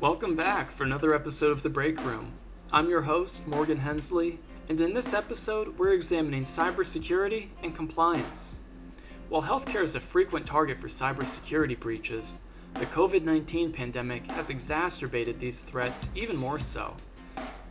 [0.00, 2.32] Welcome back for another episode of The Break Room.
[2.72, 4.38] I'm your host, Morgan Hensley,
[4.70, 8.56] and in this episode, we're examining cybersecurity and compliance.
[9.28, 12.40] While healthcare is a frequent target for cybersecurity breaches,
[12.76, 16.96] the COVID 19 pandemic has exacerbated these threats even more so.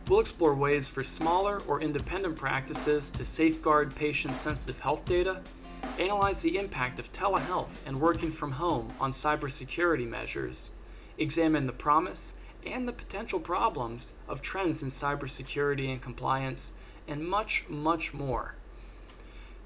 [0.06, 5.40] We'll explore ways for smaller or independent practices to safeguard patient sensitive health data,
[5.98, 10.70] analyze the impact of telehealth and working from home on cybersecurity measures,
[11.20, 12.34] examine the promise
[12.66, 16.74] and the potential problems of trends in cybersecurity and compliance,
[17.06, 18.54] and much, much more.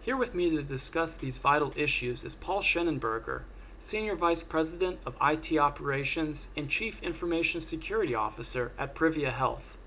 [0.01, 3.43] Here with me to discuss these vital issues is Paul Shenenberger,
[3.79, 9.79] Senior Vice President of IT Operations and Chief Information Security Officer at Privia Health.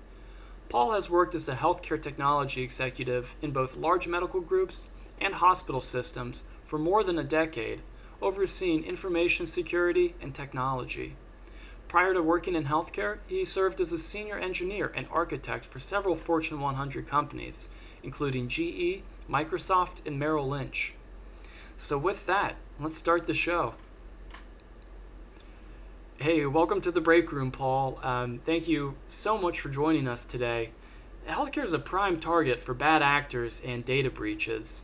[0.68, 4.88] Paul has worked as a healthcare technology executive in both large medical groups
[5.20, 7.80] and hospital systems for more than a decade,
[8.20, 11.16] overseeing information security and technology.
[11.88, 16.16] Prior to working in healthcare, he served as a senior engineer and architect for several
[16.16, 17.70] Fortune 100 companies,
[18.02, 20.92] including GE, Microsoft, and Merrill Lynch.
[21.78, 23.74] So, with that, let's start the show.
[26.18, 27.98] Hey, welcome to the break room, Paul.
[28.02, 30.72] Um, thank you so much for joining us today.
[31.26, 34.82] Healthcare is a prime target for bad actors and data breaches.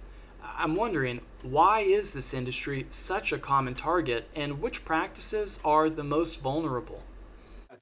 [0.57, 6.05] I'm wondering why is this industry such a common target and which practices are the
[6.05, 7.03] most vulnerable?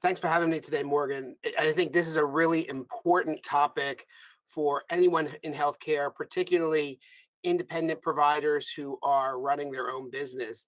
[0.01, 1.35] Thanks for having me today, Morgan.
[1.57, 4.05] I think this is a really important topic
[4.49, 6.99] for anyone in healthcare, particularly
[7.43, 10.65] independent providers who are running their own business.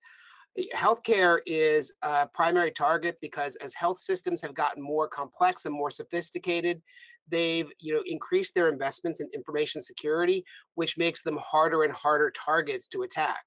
[0.73, 5.91] Healthcare is a primary target because as health systems have gotten more complex and more
[5.91, 6.81] sophisticated,
[7.29, 10.43] they've you know increased their investments in information security
[10.75, 13.43] which makes them harder and harder targets to attack.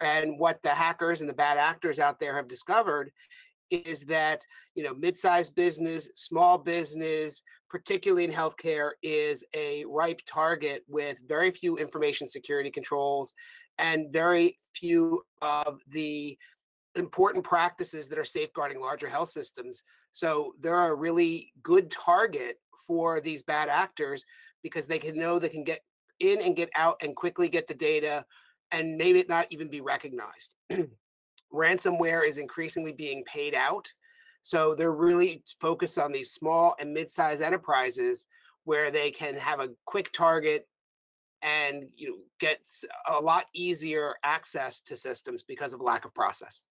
[0.00, 3.10] And what the hackers and the bad actors out there have discovered
[3.70, 4.40] is that
[4.74, 11.50] you know mid-sized business small business particularly in healthcare is a ripe target with very
[11.50, 13.32] few information security controls
[13.78, 16.36] and very few of the
[16.94, 19.82] important practices that are safeguarding larger health systems.
[20.12, 22.56] So they're a really good target
[22.86, 24.24] for these bad actors
[24.62, 25.80] because they can know they can get
[26.20, 28.24] in and get out and quickly get the data
[28.70, 30.54] and maybe not even be recognized.
[31.52, 33.88] Ransomware is increasingly being paid out.
[34.42, 38.26] So they're really focused on these small and mid-sized enterprises
[38.64, 40.66] where they can have a quick target
[41.42, 42.60] and you know get
[43.08, 46.62] a lot easier access to systems because of lack of process.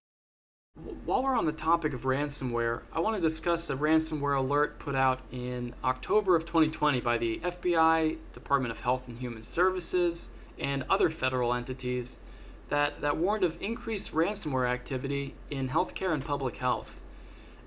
[1.04, 4.94] While we're on the topic of ransomware, I want to discuss a ransomware alert put
[4.94, 10.30] out in October of 2020 by the FBI, Department of Health and Human Services,
[10.60, 12.20] and other federal entities
[12.68, 17.00] that, that warned of increased ransomware activity in healthcare and public health.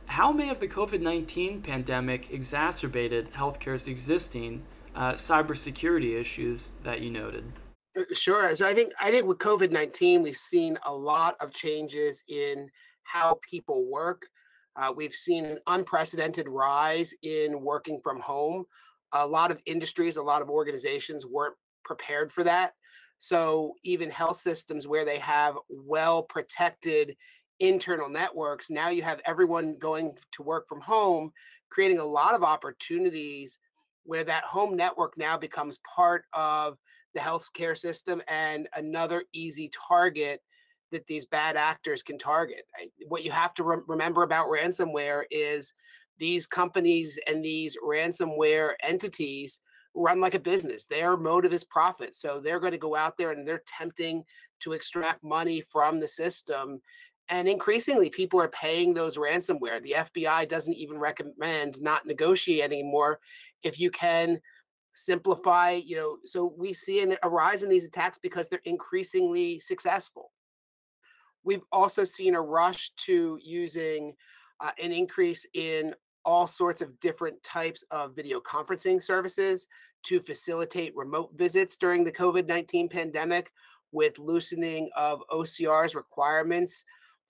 [0.05, 4.63] How may have the COVID 19 pandemic exacerbated healthcare's existing
[4.95, 7.51] uh, cybersecurity issues that you noted?
[7.97, 8.55] Uh, sure.
[8.55, 12.69] So I think I think with COVID nineteen, we've seen a lot of changes in
[13.05, 14.27] how people work.
[14.75, 18.65] Uh, we've seen an unprecedented rise in working from home.
[19.13, 22.73] A lot of industries, a lot of organizations weren't prepared for that.
[23.17, 27.15] So, even health systems where they have well protected
[27.59, 31.31] internal networks, now you have everyone going to work from home,
[31.69, 33.57] creating a lot of opportunities
[34.03, 36.77] where that home network now becomes part of
[37.13, 40.41] the healthcare system and another easy target
[40.91, 42.63] that these bad actors can target.
[43.07, 45.73] What you have to re- remember about ransomware is
[46.19, 49.59] these companies and these ransomware entities
[49.95, 50.85] run like a business.
[50.85, 52.15] Their motive is profit.
[52.15, 54.23] So they're going to go out there and they're tempting
[54.61, 56.81] to extract money from the system.
[57.29, 59.81] And increasingly, people are paying those ransomware.
[59.81, 63.19] The FBI doesn't even recommend not negotiating anymore
[63.63, 64.39] if you can
[64.93, 66.17] simplify, you know.
[66.23, 70.31] So we see an, a rise in these attacks because they're increasingly successful.
[71.45, 74.15] We've also seen a rush to using
[74.59, 75.93] uh, an increase in
[76.25, 79.67] all sorts of different types of video conferencing services
[80.03, 83.51] to facilitate remote visits during the COVID 19 pandemic
[83.91, 86.83] with loosening of OCR's requirements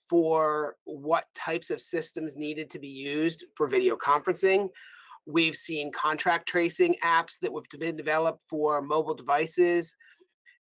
[0.10, 4.70] for what types of systems needed to be used for video conferencing.
[5.26, 9.96] We've seen contract tracing apps that have been developed for mobile devices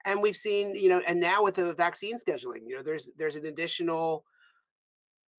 [0.05, 3.37] and we've seen you know and now with the vaccine scheduling you know there's there's
[3.37, 4.25] an additional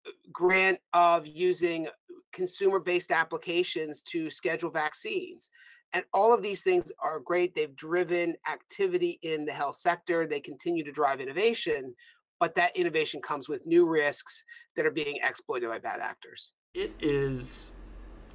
[0.05, 1.87] uh, grant of using
[2.31, 5.49] consumer based applications to schedule vaccines
[5.93, 10.39] and all of these things are great they've driven activity in the health sector they
[10.39, 11.93] continue to drive innovation
[12.41, 14.43] but that innovation comes with new risks
[14.75, 16.51] that are being exploited by bad actors.
[16.73, 17.73] It is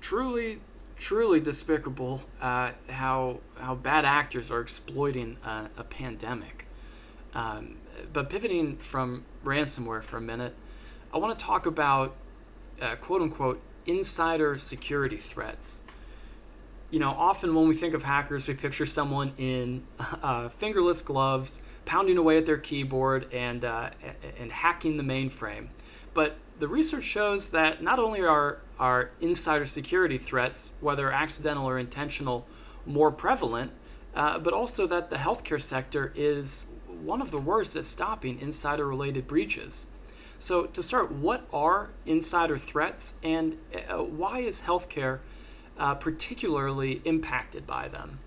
[0.00, 0.60] truly,
[0.98, 6.66] truly despicable uh, how how bad actors are exploiting a, a pandemic.
[7.34, 7.76] Um,
[8.12, 10.54] but pivoting from ransomware for a minute,
[11.12, 12.14] I want to talk about
[12.80, 15.82] uh, quote unquote insider security threats.
[16.90, 21.60] You know, often when we think of hackers, we picture someone in uh, fingerless gloves,
[21.84, 23.90] pounding away at their keyboard and uh,
[24.38, 25.68] and hacking the mainframe.
[26.14, 31.78] But the research shows that not only are are insider security threats, whether accidental or
[31.78, 32.46] intentional,
[32.84, 33.72] more prevalent,
[34.14, 36.66] uh, but also that the healthcare sector is
[37.02, 39.86] one of the worst at stopping insider related breaches.
[40.38, 45.20] So, to start, what are insider threats and uh, why is healthcare
[45.78, 48.18] uh, particularly impacted by them?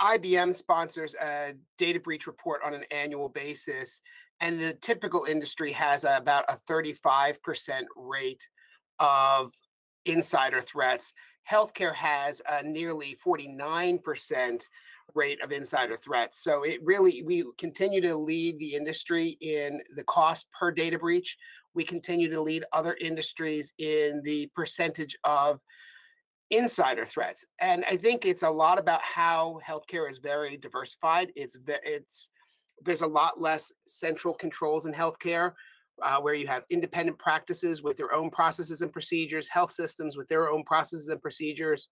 [0.00, 4.00] IBM sponsors a data breach report on an annual basis,
[4.40, 8.48] and the typical industry has about a 35% rate
[9.00, 9.52] of
[10.04, 11.12] insider threats.
[11.50, 14.62] Healthcare has a nearly 49%
[15.14, 16.42] rate of insider threats.
[16.42, 21.36] So it really, we continue to lead the industry in the cost per data breach.
[21.74, 25.60] We continue to lead other industries in the percentage of
[26.50, 27.44] insider threats.
[27.60, 31.32] And I think it's a lot about how healthcare is very diversified.
[31.36, 32.30] It's it's
[32.84, 35.52] there's a lot less central controls in healthcare.
[36.00, 40.28] Uh, where you have independent practices with their own processes and procedures, health systems with
[40.28, 41.88] their own processes and procedures,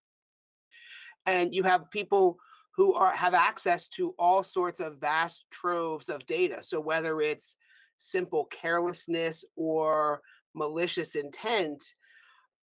[1.26, 2.38] and you have people
[2.76, 6.62] who are have access to all sorts of vast troves of data.
[6.62, 7.56] So whether it's
[7.98, 10.20] simple carelessness or
[10.54, 11.82] malicious intent,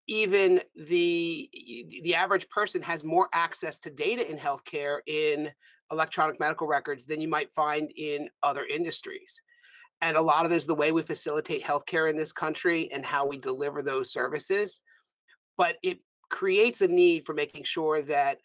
[0.08, 1.49] even the
[2.02, 5.50] the average person has more access to data in healthcare in
[5.90, 9.40] electronic medical records than you might find in other industries.
[10.00, 13.04] And a lot of it is the way we facilitate healthcare in this country and
[13.04, 14.81] how we deliver those services.
[15.56, 16.00] But it
[16.31, 18.38] creates a need for making sure that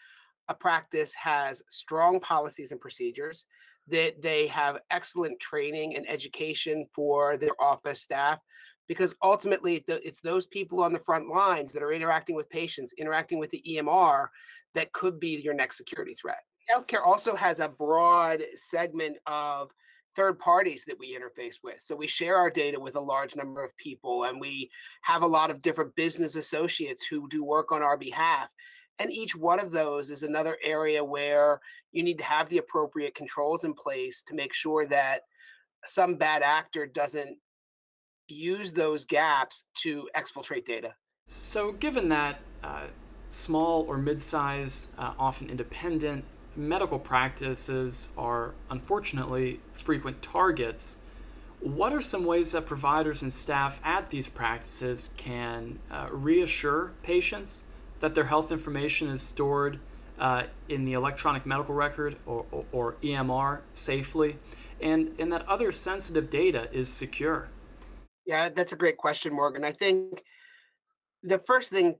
[0.50, 3.46] a practice has strong policies and procedures,
[3.88, 8.40] that they have excellent training and education for their office staff,
[8.88, 13.40] because ultimately it's those people on the front lines that are interacting with patients, interacting
[13.40, 14.28] with the EMR,
[14.76, 16.40] that could be your next security threat.
[16.72, 19.72] Healthcare also has a broad segment of
[20.16, 21.78] third parties that we interface with.
[21.82, 24.70] So we share our data with a large number of people, and we
[25.02, 28.50] have a lot of different business associates who do work on our behalf.
[29.00, 31.62] And each one of those is another area where
[31.92, 35.22] you need to have the appropriate controls in place to make sure that
[35.86, 37.38] some bad actor doesn't
[38.28, 40.96] use those gaps to exfiltrate data.
[41.28, 42.88] So, given that uh,
[43.30, 46.24] small or mid sized, uh, often independent
[46.56, 50.98] medical practices are unfortunately frequent targets,
[51.60, 57.64] what are some ways that providers and staff at these practices can uh, reassure patients
[58.00, 59.80] that their health information is stored
[60.20, 64.36] uh, in the electronic medical record or, or, or, EMR safely,
[64.82, 67.50] and, and that other sensitive data is secure?
[68.28, 69.64] Yeah, that's a great question, Morgan.
[69.64, 70.22] I think
[71.24, 71.96] the first thing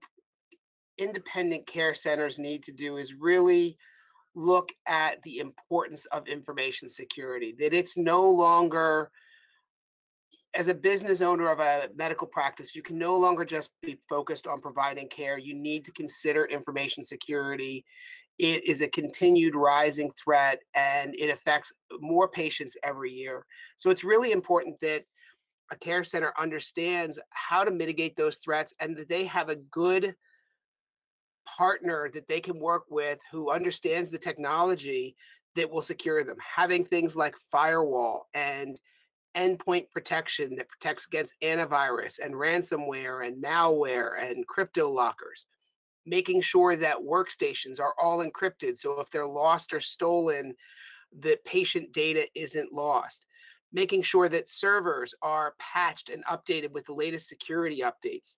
[0.98, 3.78] independent care centers need to do is really
[4.36, 9.10] look at the importance of information security, that it's no longer
[10.54, 14.48] as a business owner of a medical practice, you can no longer just be focused
[14.48, 15.38] on providing care.
[15.38, 17.86] You need to consider information security.
[18.40, 23.46] It is a continued rising threat and it affects more patients every year.
[23.78, 25.04] So it's really important that
[25.72, 30.16] a care center understands how to mitigate those threats and that they have a good
[31.46, 35.16] partner that they can work with who understands the technology
[35.56, 36.38] that will secure them.
[36.56, 38.80] Having things like firewall and
[39.36, 45.46] endpoint protection that protects against antivirus and ransomware and malware and crypto lockers,
[46.06, 48.78] making sure that workstations are all encrypted.
[48.78, 50.56] So if they're lost or stolen,
[51.18, 53.27] the patient data isn't lost.
[53.74, 58.36] Making sure that servers are patched and updated with the latest security updates.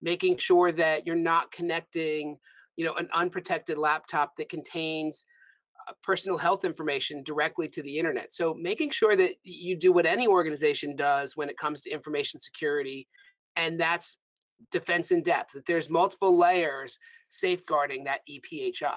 [0.00, 2.36] Making sure that you're not connecting,
[2.76, 5.24] you know, an unprotected laptop that contains
[5.88, 8.34] uh, personal health information directly to the internet.
[8.34, 12.40] So making sure that you do what any organization does when it comes to information
[12.40, 13.08] security,
[13.56, 14.18] and that's
[14.70, 16.98] defense in depth, that there's multiple layers
[17.30, 18.96] safeguarding that EPHI.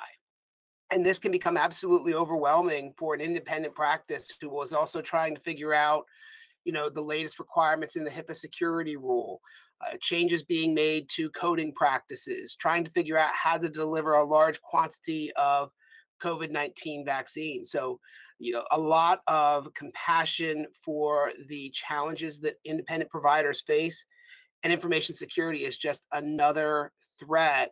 [0.92, 5.42] And this can become absolutely overwhelming for an independent practice who was also trying to
[5.42, 6.06] figure out,
[6.64, 9.42] you know, the latest requirements in the HIPAA security rule,
[9.86, 14.24] uh, changes being made to coding practices, trying to figure out how to deliver a
[14.24, 15.72] large quantity of
[16.24, 17.66] COVID 19 vaccine.
[17.66, 18.00] So,
[18.40, 24.06] you know, a lot of compassion for the challenges that independent providers face
[24.64, 27.72] and information security is just another threat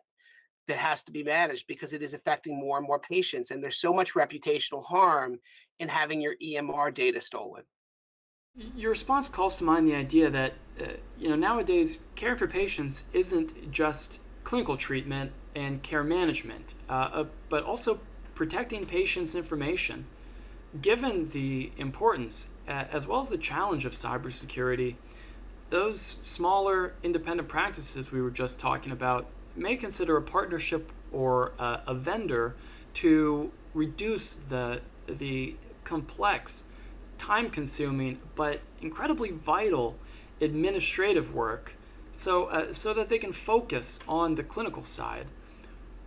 [0.68, 3.50] that has to be managed because it is affecting more and more patients.
[3.50, 5.38] And there's so much reputational harm
[5.78, 7.62] in having your EMR data stolen.
[8.76, 10.84] Your response calls to mind the idea that, uh,
[11.18, 17.24] you know, nowadays caring for patients isn't just clinical treatment and care management, uh, uh,
[17.48, 17.98] but also
[18.34, 20.06] protecting patients' information.
[20.80, 24.96] Given the importance uh, as well as the challenge of cybersecurity,
[25.70, 31.94] those smaller independent practices we were just talking about may consider a partnership or a
[31.94, 32.56] vendor
[32.94, 36.64] to reduce the the complex,
[37.18, 39.96] time-consuming but incredibly vital
[40.40, 41.76] administrative work,
[42.12, 45.26] so uh, so that they can focus on the clinical side.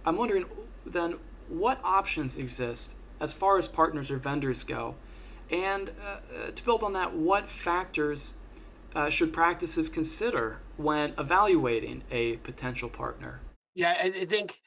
[0.05, 0.45] I'm wondering
[0.85, 1.15] then
[1.47, 4.95] what options exist as far as partners or vendors go,
[5.49, 8.35] and uh, uh to build on that, what factors
[8.95, 13.41] uh, should practices consider when evaluating a potential partner?
[13.75, 14.59] Yeah, I, think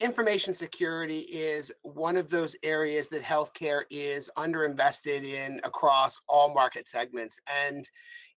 [0.00, 6.88] information security is one of those areas that healthcare is underinvested in across all market
[6.88, 7.36] segments.
[7.66, 7.88] And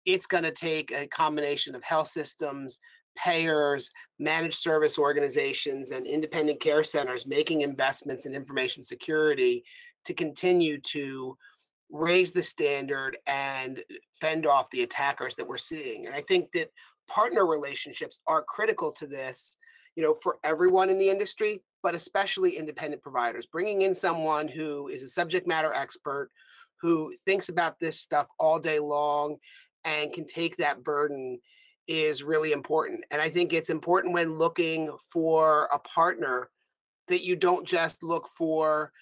[0.07, 2.78] it's going to take a combination of health systems,
[3.16, 9.64] payers, managed service organizations, and independent care centers making investments in information security
[10.04, 11.37] to continue to
[11.90, 13.83] raise the standard and
[14.21, 16.07] fend off the attackers that we're seeing.
[16.07, 16.71] And I think that
[17.09, 19.57] partner relationships are critical to this,
[19.97, 23.47] you know, for everyone in the industry, but especially independent providers.
[23.47, 26.30] Bringing in someone who is a subject matter expert,
[26.80, 29.37] who thinks about this stuff all day long
[29.85, 31.40] and can take that burden
[31.87, 33.00] is really important.
[33.11, 36.50] And I think it's important when looking for a partner
[37.09, 38.92] that you don't just look for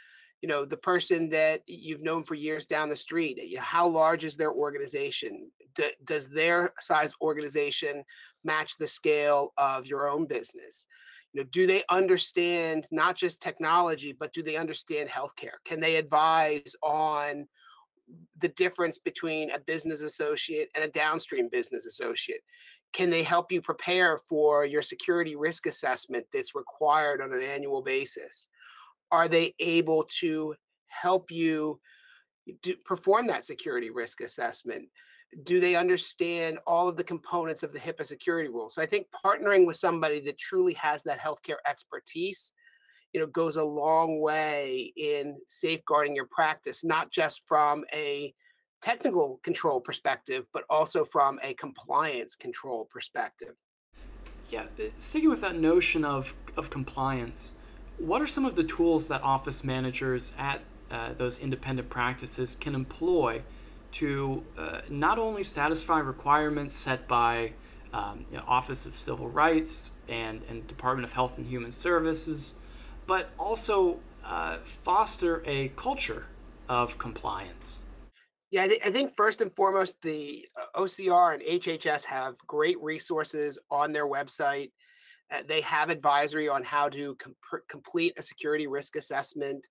[0.43, 3.87] you know the person that you've known for years down the street you know, how
[3.87, 5.51] large is their organization?
[5.75, 8.05] D- does their size organization
[8.45, 10.87] match the scale of your own business?
[11.33, 15.59] You know do they understand not just technology but do they understand healthcare?
[15.65, 17.47] Can they advise on
[18.41, 22.43] the difference between a business associate and a downstream business associate?
[22.93, 27.83] Can they help you prepare for your security risk assessment that's required on an annual
[27.83, 28.49] basis
[29.11, 30.55] are they able to
[30.89, 31.81] help you
[32.63, 34.89] do, perform that security risk assessment?
[35.45, 38.75] Do they understand all of the components of the HIPAA security rules?
[38.75, 42.53] So I think partnering with somebody that truly has that healthcare expertise,
[43.13, 48.33] you know, goes a long way in safeguarding your practice, not just from a
[48.83, 53.55] technical control perspective, but also from a compliance control perspective.
[54.49, 57.55] Yeah, uh, sticking with that notion of, of compliance,
[57.99, 60.61] what are some of the tools that office managers at
[60.91, 63.43] uh, those independent practices can employ
[63.93, 67.53] to uh, not only satisfy requirements set by
[67.93, 72.57] um, you know, Office of Civil Rights and, and Department of Health and Human Services,
[73.07, 76.27] but also uh, foster a culture
[76.69, 77.85] of compliance?
[78.51, 82.81] Yeah, I, th- I, think first and foremost, the uh, OCR and HHS have great
[82.81, 84.71] resources on their website
[85.33, 87.35] uh, they have advisory on how to com-
[87.69, 89.67] complete a security risk assessment.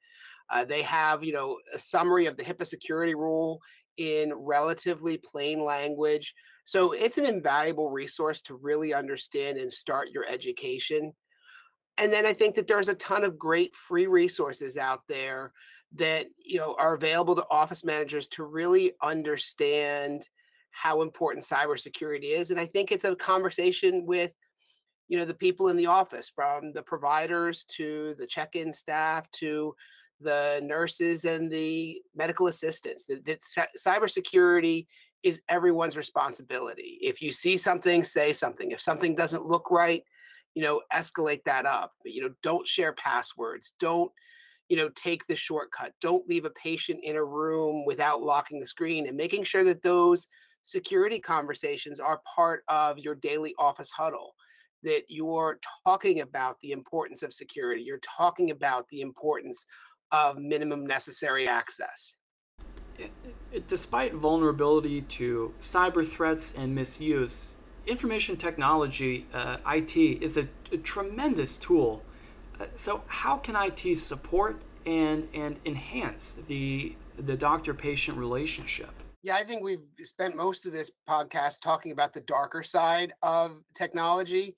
[0.52, 3.60] Uh, they have, you know, a summary of the HIPAA security rule
[3.98, 6.34] in relatively plain language.
[6.66, 11.14] So it's an invaluable resource to really understand and start your education.
[11.98, 15.54] And then I think that there's a ton of great free resources out there
[15.96, 20.28] that you know are available to office managers to really understand
[20.72, 22.52] how important cybersecurity is.
[22.52, 24.32] And I think it's a conversation with
[25.08, 29.74] you know the people in the office from the providers to the check-in staff to
[30.22, 33.40] the nurses and the medical assistants that, that
[33.78, 34.88] cybersecurity
[35.24, 36.98] is everyone's responsibility.
[37.02, 38.72] If you see something say something.
[38.72, 40.04] If something doesn't look right
[40.56, 41.92] you know escalate that up.
[42.02, 43.74] But, you know don't share passwords.
[43.80, 44.12] Don't
[44.70, 45.92] you know take the shortcut.
[46.02, 49.84] Don't leave a patient in a room without locking the screen and making sure that
[49.84, 50.28] those
[50.64, 54.34] security conversations are part of your daily office huddle
[54.86, 57.82] that you're talking about the importance of security.
[57.82, 59.66] You're talking about the importance
[60.12, 62.16] of minimum necessary access.
[63.68, 67.56] Despite vulnerability to cyber threats and misuse,
[67.88, 72.04] information technology, uh, IT, is a, a tremendous tool.
[72.60, 78.92] Uh, so, how can IT support and, and enhance the, the doctor patient relationship?
[79.24, 83.60] Yeah, I think we've spent most of this podcast talking about the darker side of
[83.74, 84.56] technology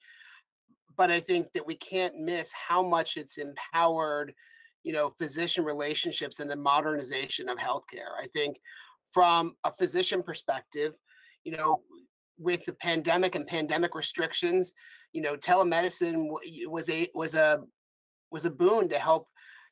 [0.97, 4.33] but I think that we can't miss how much it's empowered,
[4.83, 8.15] you know, physician relationships and the modernization of healthcare.
[8.19, 8.57] I think
[9.11, 10.93] from a physician perspective,
[11.43, 11.81] you know,
[12.39, 14.73] with the pandemic and pandemic restrictions,
[15.13, 16.27] you know, telemedicine
[16.67, 17.61] was a was a
[18.31, 19.27] was a boon to help,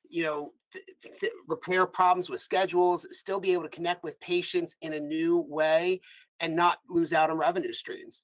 [0.09, 0.85] you know, th-
[1.19, 5.45] th- repair problems with schedules, still be able to connect with patients in a new
[5.49, 5.99] way,
[6.39, 8.23] and not lose out on revenue streams.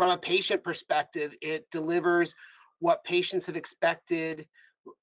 [0.00, 2.34] From a patient perspective, it delivers
[2.78, 4.46] what patients have expected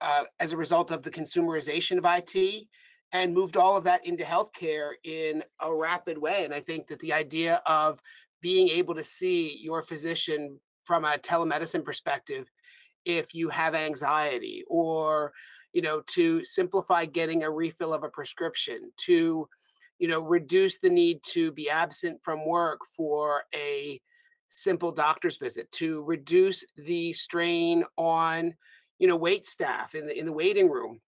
[0.01, 2.65] uh, as a result of the consumerization of IT
[3.11, 6.45] and moved all of that into healthcare in a rapid way.
[6.45, 7.99] And I think that the idea of
[8.41, 12.49] being able to see your physician from a telemedicine perspective
[13.05, 15.31] if you have anxiety or
[15.73, 19.47] you know to simplify getting a refill of a prescription to
[19.99, 24.01] you know reduce the need to be absent from work for a
[24.49, 28.53] simple doctor's visit to reduce the strain on
[28.99, 30.99] you know wait staff in the in the waiting room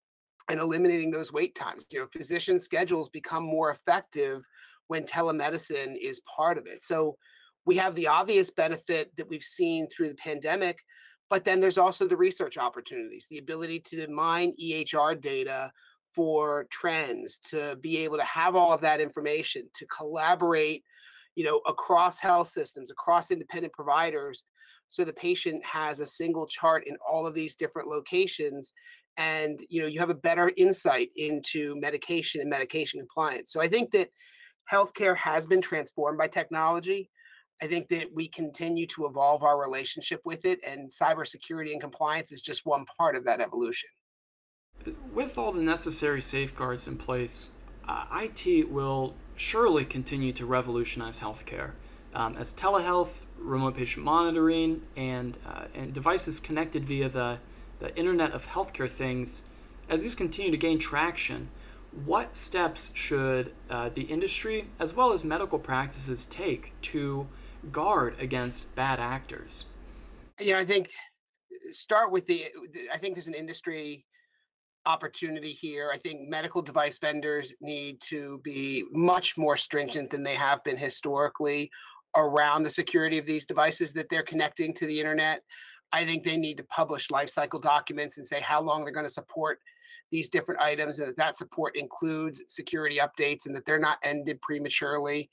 [0.50, 1.86] and eliminating those wait times.
[1.89, 4.41] You know physician schedules become more effective
[4.88, 6.84] when telemedicine is part of it.
[6.84, 7.17] So
[7.65, 10.79] we have the obvious benefit that we've seen through the pandemic
[11.29, 15.72] but then there's also the research opportunities the ability to mine ehr data
[16.13, 20.84] for trends to be able to have all of that information to collaborate
[21.39, 24.43] you know across health systems across independent providers
[24.89, 28.74] so the patient has a single chart in all of these different locations
[29.15, 33.53] and you know you have a better insight into medication and medication compliance.
[33.53, 34.10] So i think that
[34.69, 37.10] healthcare has been transformed by technology.
[37.62, 42.31] I think that we continue to evolve our relationship with it and cybersecurity and compliance
[42.34, 43.89] is just one part of that evolution.
[45.13, 47.51] With all the necessary safeguards in place
[47.89, 48.05] uh,
[48.46, 51.72] it will surely continue to revolutionize healthcare
[52.13, 57.39] um, as telehealth remote patient monitoring, and, uh, and devices connected via the,
[57.79, 59.43] the Internet of Healthcare things,
[59.88, 61.50] as these continue to gain traction,
[62.05, 67.28] what steps should uh, the industry as well as medical practices take to
[67.71, 69.67] guard against bad actors?
[70.39, 70.91] You know, I think
[71.71, 72.45] start with the,
[72.93, 74.06] I think there's an industry
[74.85, 75.91] opportunity here.
[75.93, 80.77] I think medical device vendors need to be much more stringent than they have been
[80.77, 81.69] historically
[82.15, 85.43] around the security of these devices that they're connecting to the internet.
[85.91, 89.11] I think they need to publish lifecycle documents and say how long they're going to
[89.11, 89.59] support
[90.11, 94.41] these different items and that that support includes security updates and that they're not ended
[94.41, 95.29] prematurely.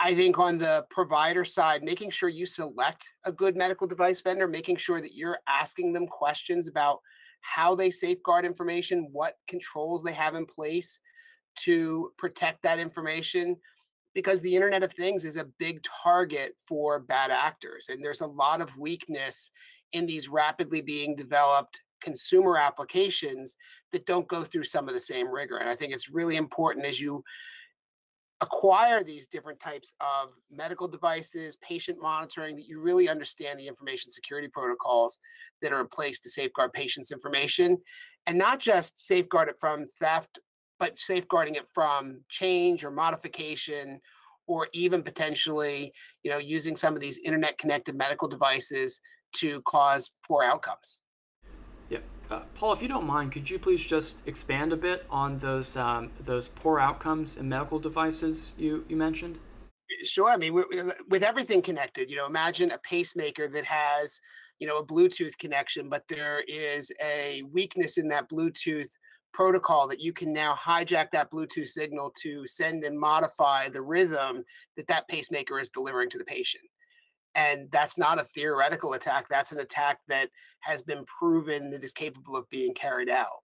[0.00, 4.48] I think on the provider side, making sure you select a good medical device vendor,
[4.48, 7.00] making sure that you're asking them questions about
[7.40, 11.00] how they safeguard information, what controls they have in place
[11.56, 13.56] to protect that information
[14.14, 18.26] because the internet of things is a big target for bad actors and there's a
[18.26, 19.50] lot of weakness
[19.92, 23.56] in these rapidly being developed consumer applications
[23.92, 26.86] that don't go through some of the same rigor and i think it's really important
[26.86, 27.22] as you
[28.40, 34.10] acquire these different types of medical devices patient monitoring that you really understand the information
[34.10, 35.18] security protocols
[35.60, 37.76] that are in place to safeguard patients information
[38.26, 40.38] and not just safeguard it from theft
[40.78, 44.00] but safeguarding it from change or modification
[44.46, 49.00] or even potentially you know using some of these internet connected medical devices
[49.34, 51.00] to cause poor outcomes
[52.30, 55.76] uh, paul if you don't mind could you please just expand a bit on those
[55.76, 59.38] um, those poor outcomes in medical devices you you mentioned
[60.04, 60.54] sure i mean
[61.08, 64.20] with everything connected you know imagine a pacemaker that has
[64.58, 68.88] you know a bluetooth connection but there is a weakness in that bluetooth
[69.32, 74.44] protocol that you can now hijack that Bluetooth signal to send and modify the rhythm
[74.76, 76.64] that that pacemaker is delivering to the patient.
[77.34, 79.26] And that's not a theoretical attack.
[79.28, 80.28] That's an attack that
[80.60, 83.42] has been proven that is capable of being carried out.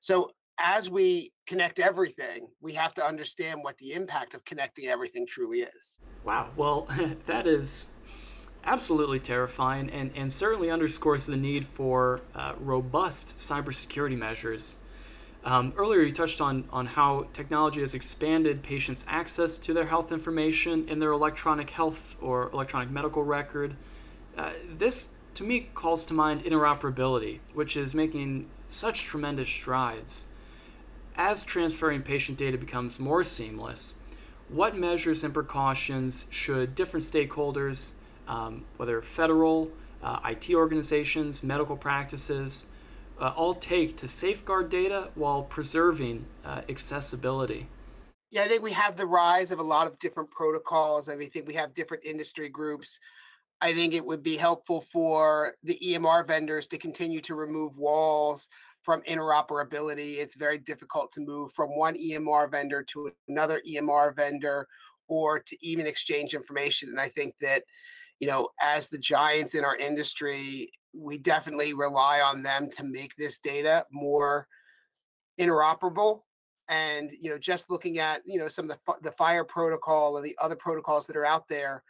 [0.00, 5.26] So, as we connect everything, we have to understand what the impact of connecting everything
[5.26, 5.98] truly is.
[6.24, 6.48] Wow.
[6.56, 6.88] Well,
[7.26, 7.88] that is
[8.64, 14.78] absolutely terrifying and, and certainly underscores the need for uh, robust cybersecurity measures
[15.46, 20.10] um, earlier, you touched on, on how technology has expanded patients' access to their health
[20.10, 23.76] information in their electronic health or electronic medical record.
[24.36, 30.26] Uh, this, to me, calls to mind interoperability, which is making such tremendous strides.
[31.14, 33.94] As transferring patient data becomes more seamless,
[34.48, 37.92] what measures and precautions should different stakeholders,
[38.26, 39.70] um, whether federal,
[40.02, 42.66] uh, IT organizations, medical practices,
[43.20, 47.66] uh, all take to safeguard data while preserving uh, accessibility?
[48.30, 51.08] Yeah, I think we have the rise of a lot of different protocols.
[51.08, 52.98] I mean, I think we have different industry groups.
[53.60, 58.48] I think it would be helpful for the EMR vendors to continue to remove walls
[58.82, 60.18] from interoperability.
[60.18, 64.68] It's very difficult to move from one EMR vendor to another EMR vendor
[65.08, 66.90] or to even exchange information.
[66.90, 67.62] And I think that,
[68.20, 73.14] you know, as the giants in our industry, we definitely rely on them to make
[73.16, 74.46] this data more
[75.38, 76.22] interoperable
[76.68, 80.26] and you know just looking at you know some of the the FHIR protocol and
[80.26, 81.82] the other protocols that are out there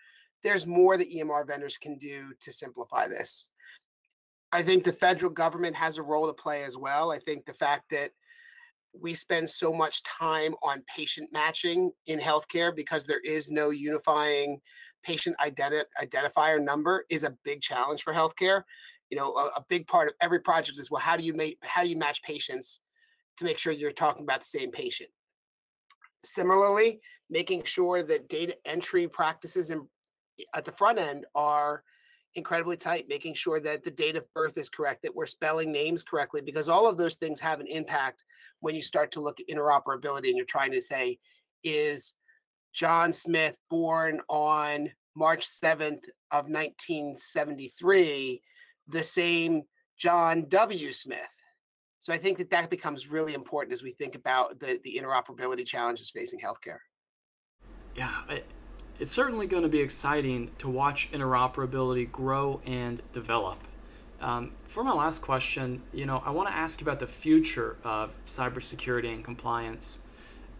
[0.42, 3.46] there's more that emr vendors can do to simplify this.
[4.52, 7.10] I think the federal government has a role to play as well.
[7.10, 8.12] I think the fact that
[8.98, 14.60] we spend so much time on patient matching in healthcare because there is no unifying
[15.02, 18.62] patient identi- identifier number is a big challenge for healthcare
[19.10, 21.58] you know a, a big part of every project is well how do you make
[21.62, 22.80] how do you match patients
[23.36, 25.10] to make sure you're talking about the same patient.
[26.24, 29.86] Similarly, making sure that data entry practices in,
[30.54, 31.82] at the front end are
[32.34, 36.02] incredibly tight, making sure that the date of birth is correct, that we're spelling names
[36.02, 38.24] correctly, because all of those things have an impact
[38.60, 41.18] when you start to look at interoperability and you're trying to say,
[41.64, 42.14] is
[42.74, 48.42] John Smith born on March 7th of 1973
[48.88, 49.62] the same
[49.98, 50.92] John W.
[50.92, 51.20] Smith?
[52.00, 55.66] So I think that that becomes really important as we think about the, the interoperability
[55.66, 56.78] challenges facing healthcare.
[57.96, 58.12] Yeah,
[59.00, 63.58] it's certainly going to be exciting to watch interoperability grow and develop.
[64.20, 68.16] Um, for my last question, you know, I want to ask about the future of
[68.24, 70.00] cybersecurity and compliance.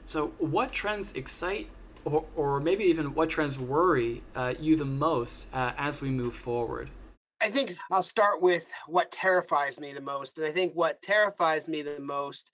[0.04, 1.68] So, what trends excite,
[2.04, 6.34] or, or maybe even what trends worry uh, you the most uh, as we move
[6.34, 6.90] forward?
[7.40, 10.38] I think I'll start with what terrifies me the most.
[10.38, 12.50] And I think what terrifies me the most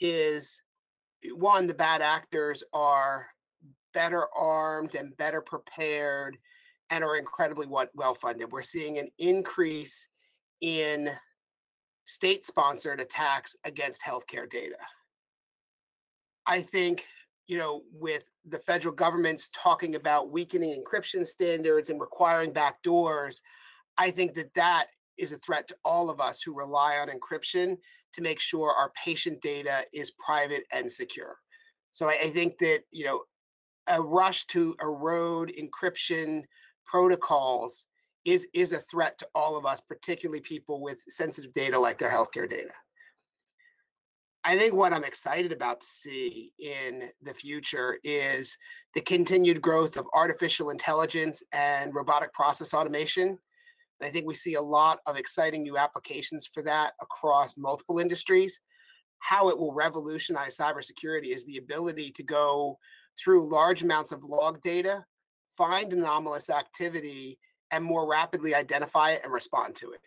[0.00, 0.62] is
[1.24, 3.26] eh, one, the bad actors are
[3.92, 6.36] better armed and better prepared
[6.90, 8.50] and are incredibly well funded.
[8.50, 10.08] We're seeing an increase
[10.60, 11.10] in
[12.04, 14.76] state sponsored attacks against healthcare data.
[16.46, 17.04] I think,
[17.46, 23.40] you know, with the federal government's talking about weakening encryption standards and requiring backdoors,
[23.98, 24.86] I think that that
[25.18, 27.76] is a threat to all of us who rely on encryption
[28.14, 31.36] to make sure our patient data is private and secure.
[31.92, 33.22] So I, I think that you know
[33.86, 36.42] a rush to erode encryption
[36.86, 37.86] protocols
[38.24, 42.10] is is a threat to all of us, particularly people with sensitive data like their
[42.10, 42.72] healthcare data.
[44.46, 48.56] I think what I'm excited about to see in the future is
[48.94, 53.38] the continued growth of artificial intelligence and robotic process automation
[54.04, 58.00] and I think we see a lot of exciting new applications for that across multiple
[58.00, 58.60] industries.
[59.20, 62.78] How it will revolutionize cybersecurity is the ability to go
[63.18, 65.06] through large amounts of log data,
[65.56, 67.38] find anomalous activity,
[67.70, 70.00] and more rapidly identify it and respond to it.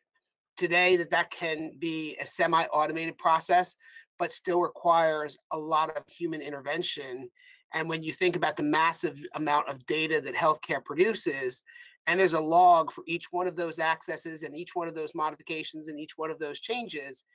[0.57, 3.75] Today, that that can be a semi-automated process,
[4.19, 7.31] but still requires a lot of human intervention.
[7.73, 11.63] And when you think about the massive amount of data that healthcare produces,
[12.07, 15.13] and there's a log for each one of those accesses and each one of those
[15.13, 17.25] modifications and each one of those changes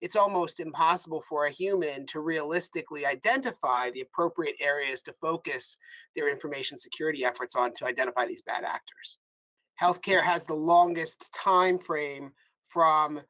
[0.00, 5.76] it's almost impossible for a human to realistically identify the appropriate areas to focus
[6.16, 9.18] their information security efforts on to identify these bad actors.
[9.80, 12.32] Healthcare has the longest time frame
[12.68, 13.20] from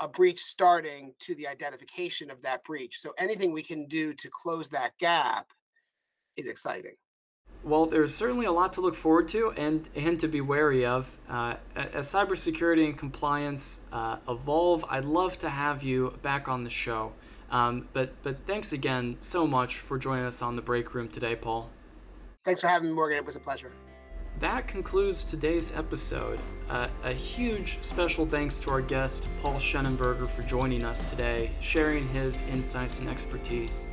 [0.00, 4.28] a breach starting to the identification of that breach so anything we can do to
[4.30, 5.46] close that gap
[6.36, 6.94] is exciting
[7.64, 11.18] well, there's certainly a lot to look forward to and, and to be wary of.
[11.28, 16.70] Uh, as cybersecurity and compliance uh, evolve, I'd love to have you back on the
[16.70, 17.12] show.
[17.50, 21.36] Um, but, but thanks again so much for joining us on the break room today,
[21.36, 21.70] Paul.
[22.44, 23.16] Thanks for having me, Morgan.
[23.16, 23.72] It was a pleasure.
[24.40, 26.40] That concludes today's episode.
[26.68, 32.06] Uh, a huge special thanks to our guest, Paul Shenenberger, for joining us today, sharing
[32.08, 33.86] his insights and expertise.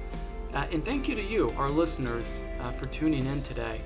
[0.53, 3.79] Uh, and thank you to you, our listeners, uh, for tuning in today.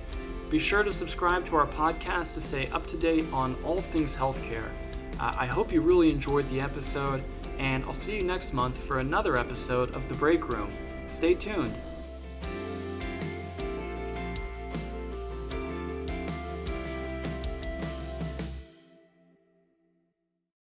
[0.50, 4.16] Be sure to subscribe to our podcast to stay up to date on all things
[4.16, 4.70] healthcare.
[5.20, 7.24] Uh, I hope you really enjoyed the episode,
[7.58, 10.72] and I'll see you next month for another episode of The Break Room.
[11.10, 11.74] Stay tuned.